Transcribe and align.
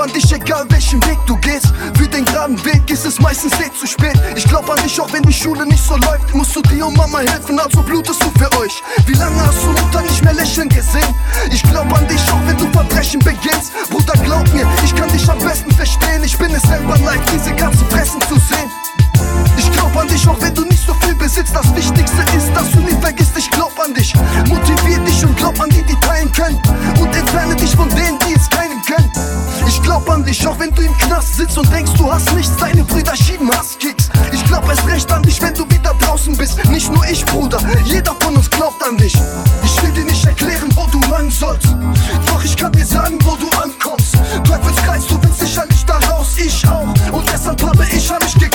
an 0.00 0.12
dich, 0.12 0.32
egal 0.32 0.64
welchen 0.70 1.04
Weg 1.04 1.18
du 1.26 1.36
gehst. 1.36 1.72
Für 1.94 2.08
den 2.08 2.24
geraden 2.24 2.62
Weg 2.64 2.88
ist 2.90 3.04
es 3.04 3.20
meistens 3.20 3.52
eh 3.60 3.70
zu 3.78 3.86
spät. 3.86 4.18
Ich 4.34 4.44
glaub 4.44 4.68
an 4.70 4.82
dich, 4.82 4.98
auch 5.00 5.12
wenn 5.12 5.22
die 5.22 5.32
Schule 5.32 5.66
nicht 5.66 5.84
so 5.84 5.96
läuft. 5.96 6.34
Musst 6.34 6.56
du 6.56 6.62
dir 6.62 6.86
und 6.86 6.96
Mama 6.96 7.18
helfen, 7.18 7.58
also 7.58 7.82
blutest 7.82 8.22
du 8.22 8.30
für 8.38 8.50
euch. 8.58 8.82
Wie 9.06 9.12
lange 9.12 9.46
hast 9.46 9.62
du 9.62 9.68
Mutter 9.68 10.02
nicht 10.02 10.24
mehr 10.24 10.34
lächeln 10.34 10.68
gesehen? 10.68 11.14
Ich 11.50 11.62
glaub 11.62 11.89
dich, 30.30 30.46
auch 30.46 30.58
wenn 30.58 30.72
du 30.74 30.82
im 30.82 30.96
Knast 30.98 31.36
sitzt 31.36 31.58
und 31.58 31.70
denkst, 31.72 31.92
du 31.96 32.10
hast 32.10 32.32
nichts. 32.34 32.56
Deine 32.56 32.84
Brüder 32.84 33.16
schieben 33.16 33.50
Hasskicks. 33.50 34.08
Ich 34.32 34.44
glaub 34.44 34.68
erst 34.68 34.86
recht 34.86 35.10
an 35.12 35.22
dich, 35.22 35.40
wenn 35.42 35.54
du 35.54 35.64
wieder 35.70 35.94
draußen 36.00 36.36
bist. 36.36 36.64
Nicht 36.66 36.90
nur 36.92 37.04
ich, 37.06 37.24
Bruder, 37.26 37.58
jeder 37.84 38.14
von 38.20 38.36
uns 38.36 38.48
glaubt 38.48 38.82
an 38.82 38.96
dich. 38.96 39.14
Ich 39.64 39.82
will 39.82 39.90
dir 39.92 40.04
nicht 40.04 40.24
erklären, 40.24 40.68
wo 40.74 40.86
du 40.86 41.00
lang 41.10 41.30
sollst. 41.30 41.74
Doch 42.26 42.44
ich 42.44 42.56
kann 42.56 42.72
dir 42.72 42.86
sagen, 42.86 43.18
wo 43.24 43.36
du 43.36 43.48
ankommst. 43.58 44.16
Teufelskreis, 44.44 45.06
du 45.06 45.20
willst 45.22 45.40
sicherlich 45.40 45.84
da 45.84 45.98
raus, 46.10 46.28
ich 46.36 46.66
auch. 46.68 46.94
Und 47.12 47.28
deshalb 47.32 47.62
habe 47.62 47.86
ich 47.90 48.10
an 48.10 48.18
mich 48.22 48.34
geglaubt, 48.34 48.49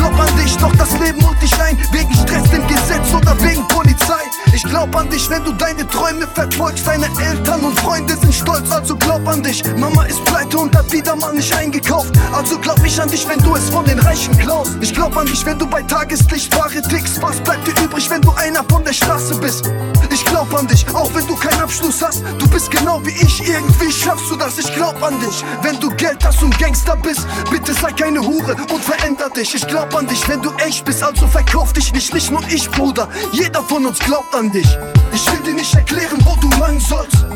glaub 0.00 0.18
an 0.18 0.36
dich, 0.36 0.56
doch 0.56 0.74
das 0.76 0.92
Leben 0.98 1.24
holt 1.26 1.40
dich 1.42 1.60
ein. 1.60 1.76
Wegen 1.92 2.14
Stress, 2.14 2.50
dem 2.50 2.66
Gesetz 2.66 3.12
oder 3.14 3.36
wegen 3.42 3.66
Polizei. 3.68 4.22
Ich 4.54 4.62
glaub 4.62 4.94
an 4.96 5.08
dich, 5.10 5.28
wenn 5.28 5.44
du 5.44 5.52
deine 5.52 5.86
Träume 5.86 6.26
verfolgst. 6.26 6.86
Deine 6.86 7.06
Eltern 7.20 7.60
und 7.60 7.78
Freunde 7.80 8.16
sind 8.16 8.34
stolz, 8.34 8.70
also 8.70 8.96
glaub 8.96 9.26
an 9.28 9.42
dich. 9.42 9.62
Mama 9.76 10.04
ist 10.04 10.24
pleite 10.24 10.58
und 10.58 10.74
hat 10.76 10.90
wieder 10.92 11.16
mal 11.16 11.34
nicht 11.34 11.54
eingekauft. 11.54 12.12
Also 12.32 12.58
glaub 12.58 12.82
ich 12.84 13.00
an 13.00 13.10
dich, 13.10 13.28
wenn 13.28 13.38
du 13.40 13.54
es 13.54 13.68
von 13.68 13.84
den 13.84 13.98
Reichen 13.98 14.36
klaust. 14.38 14.72
Ich 14.80 14.94
glaub 14.94 15.16
an 15.16 15.26
dich, 15.26 15.44
wenn 15.44 15.58
du 15.58 15.66
bei 15.66 15.82
Tageslicht 15.82 16.56
Ware 16.56 16.80
tickst. 16.82 17.20
Was 17.22 17.36
bleibt 17.40 17.66
dir 17.66 17.84
übrig, 17.84 18.08
wenn 18.10 18.22
du 18.22 18.32
einer 18.32 18.64
von 18.64 18.82
der 18.84 18.94
Straße 18.94 19.34
bist? 19.36 19.70
Ich 20.10 20.24
glaub 20.40 20.58
an 20.58 20.66
dich, 20.66 20.86
auch 20.94 21.14
wenn 21.14 21.26
du 21.26 21.36
keinen 21.36 21.60
Abschluss 21.60 22.00
hast. 22.00 22.22
Du 22.38 22.48
bist 22.48 22.70
genau 22.70 23.04
wie 23.04 23.10
ich, 23.10 23.46
irgendwie 23.46 23.92
schaffst 23.92 24.30
du 24.30 24.36
das. 24.36 24.58
Ich 24.58 24.74
glaub 24.74 25.02
an 25.02 25.20
dich, 25.20 25.44
wenn 25.62 25.78
du 25.80 25.90
Geld 25.96 26.24
hast 26.24 26.42
und 26.42 26.58
Gangster 26.58 26.96
bist. 26.96 27.26
Bitte 27.50 27.74
sei 27.74 27.92
keine 27.92 28.20
Hure 28.20 28.56
und 28.72 28.82
veränder 28.82 29.28
dich. 29.28 29.54
Ich 29.54 29.66
glaub 29.66 29.94
an 29.94 30.06
dich, 30.06 30.26
wenn 30.28 30.40
du 30.40 30.50
echt 30.66 30.84
bist, 30.86 31.02
also 31.02 31.26
verkauf 31.26 31.74
dich 31.74 31.92
nicht. 31.92 32.14
Nicht 32.14 32.30
nur 32.30 32.42
ich, 32.48 32.70
Bruder, 32.70 33.08
jeder 33.32 33.62
von 33.62 33.84
uns 33.84 33.98
glaubt 33.98 34.34
an 34.34 34.50
dich. 34.50 34.78
Ich 35.12 35.30
will 35.30 35.40
dir 35.40 35.54
nicht 35.54 35.74
erklären, 35.74 36.18
wo 36.24 36.34
du 36.36 36.48
lang 36.58 36.80
sollst. 36.80 37.26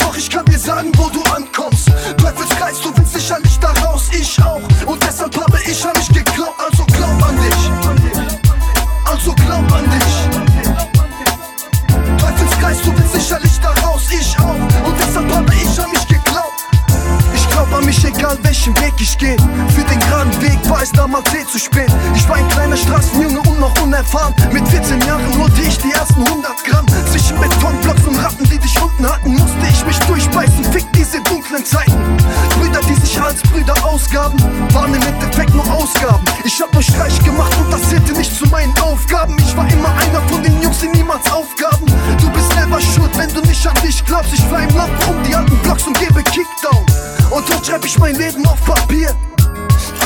Doch 0.00 0.16
ich 0.16 0.30
kann 0.30 0.46
dir 0.46 0.58
sagen, 0.58 0.90
wo 0.96 1.10
du 1.10 1.22
ankommst. 1.24 1.53
Welchen 18.64 18.80
Weg 18.82 18.94
ich 18.98 19.18
geh. 19.18 19.36
Für 19.74 19.84
den 19.84 20.00
geraden 20.00 20.42
Weg 20.42 20.58
war 20.70 20.82
es 20.82 20.90
damals 20.92 21.28
eh 21.34 21.44
zu 21.46 21.58
spät. 21.58 21.88
Ich 22.14 22.26
war 22.28 22.36
ein 22.36 22.48
kleiner 22.48 22.76
Straßenjunge 22.76 23.40
und 23.40 23.60
noch 23.60 23.74
unerfahren. 23.82 24.34
Mit 24.52 24.66
14 24.68 25.00
Jahren 25.02 25.38
holte 25.38 25.60
ich 25.60 25.76
die 25.78 25.92
ersten 25.92 26.22
100 26.26 26.64
Gramm. 26.64 26.86
Zwischen 27.10 27.38
Betonblocks 27.38 28.04
und 28.04 28.16
Ratten, 28.18 28.44
die 28.44 28.58
dich 28.58 28.80
unten 28.80 29.06
hatten, 29.06 29.32
musste 29.32 29.66
ich 29.70 29.84
mich 29.84 29.98
durchbeißen. 30.00 30.64
Fick 30.72 30.86
diese 30.94 31.20
dunklen 31.22 31.64
Zeiten. 31.64 32.16
Brüder, 32.58 32.80
die 32.88 32.94
sich 32.94 33.20
als 33.20 33.42
Brüder 33.42 33.74
ausgaben, 33.84 34.38
waren 34.72 34.94
im 34.94 35.02
Endeffekt 35.02 35.54
nur 35.54 35.70
Ausgaben. 35.70 36.24
Ich 36.44 36.60
hab 36.60 36.72
nur 36.72 36.82
Streich 36.82 37.22
gemacht 37.22 37.54
und 37.58 37.70
das 37.70 37.82
zählte 37.90 38.12
nicht 38.12 38.34
zu 38.34 38.46
meinen 38.46 38.76
Aufgaben. 38.78 39.36
Ich 39.38 39.54
war 39.56 39.70
immer 39.70 39.92
einer 39.94 40.26
von 40.28 40.42
den 40.42 40.62
Jungs, 40.62 40.80
Und 47.34 47.50
dort 47.50 47.66
schreib 47.66 47.84
ich 47.84 47.98
mein 47.98 48.14
Leben 48.14 48.46
auf 48.46 48.64
Papier. 48.64 49.12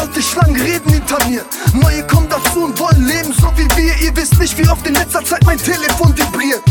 Alte 0.01 0.23
Schlangen 0.23 0.59
reden 0.59 0.91
hinter 0.91 1.19
mir. 1.27 1.45
Neue 1.75 2.07
kommen 2.07 2.27
dazu 2.31 2.65
und 2.65 2.81
wollen 2.81 3.05
leben, 3.05 3.35
so 3.35 3.53
wie 3.55 3.69
wir. 3.77 3.95
Ihr 3.99 4.17
wisst 4.17 4.39
nicht, 4.39 4.57
wie 4.57 4.67
oft 4.67 4.87
in 4.87 4.95
letzter 4.95 5.23
Zeit 5.23 5.45
mein 5.45 5.59
Telefon 5.59 6.17
vibriert. 6.17 6.63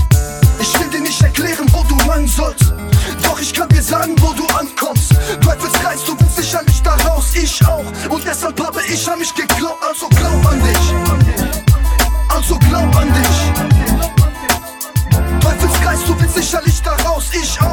Ich 0.59 0.79
will 0.79 0.87
dir 0.87 1.01
nicht 1.01 1.21
erklären, 1.21 1.67
wo 1.71 1.83
du 1.83 1.95
lang 2.07 2.27
sollst. 2.27 2.73
Doch 3.21 3.39
ich 3.39 3.53
kann 3.53 3.69
dir 3.69 3.83
sagen, 3.83 4.15
wo 4.19 4.33
du 4.33 4.47
ankommst. 4.47 5.13
Teufelskreis, 5.41 6.03
du 6.05 6.17
willst 6.19 6.37
sicherlich 6.37 6.81
da 6.81 6.95
raus, 7.07 7.25
ich 7.35 7.63
auch. 7.67 7.85
Und 8.09 8.25
deshalb 8.25 8.59
habe 8.59 8.81
ich 8.91 9.07
an 9.07 9.19
mich 9.19 9.35
geglaubt, 9.35 9.83
also 9.87 10.07
glaub 10.09 10.43
an 10.51 10.59
dich. 10.63 10.93
Also 12.29 12.57
glaub 12.69 12.95
an 12.95 13.13
dich. 13.13 13.37
Teufelskreis, 15.39 15.99
du 16.07 16.19
willst 16.19 16.35
sicherlich 16.35 16.81
da 16.81 16.93
raus, 17.07 17.25
ich 17.31 17.61
auch. 17.61 17.66